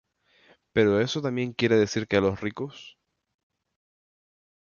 [0.73, 2.97] pero eso también quiere decir que a los ricos